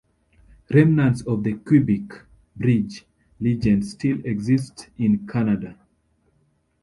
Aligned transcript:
Remnants 0.73 1.21
of 1.27 1.43
the 1.43 1.53
Quebec 1.53 2.25
Bridge 2.55 3.05
legend 3.39 3.85
still 3.85 4.17
exist 4.25 4.89
in 4.97 5.27
Canada. 5.27 5.77